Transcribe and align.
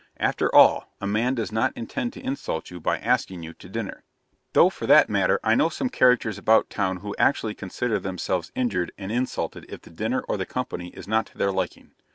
After 0.17 0.49
all, 0.55 0.91
a 0.99 1.05
man 1.05 1.35
does 1.35 1.51
not 1.51 1.73
intend 1.75 2.13
to 2.13 2.25
insult 2.25 2.71
you 2.71 2.79
by 2.79 2.97
asking 2.97 3.43
you 3.43 3.53
to 3.53 3.69
dinner. 3.69 4.03
Though, 4.53 4.71
for 4.71 4.87
that 4.87 5.09
matter, 5.11 5.39
I 5.43 5.53
know 5.53 5.69
some 5.69 5.89
characters 5.89 6.39
about 6.39 6.71
town 6.71 7.01
who 7.05 7.15
actually 7.19 7.53
consider 7.53 7.99
themselves 7.99 8.51
injured 8.55 8.91
and 8.97 9.11
insulted 9.11 9.67
if 9.69 9.83
the 9.83 9.91
dinner 9.91 10.21
or 10.21 10.37
the 10.37 10.45
company 10.47 10.87
is 10.87 11.07
not 11.07 11.27
to 11.27 11.37
their 11.37 11.51
liking. 11.51 11.91